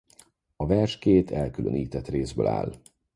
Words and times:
A 0.55 0.65
vers 0.65 0.97
két 0.97 1.31
elkülönített 1.31 2.07
részből 2.07 2.47
áll. 2.47 2.73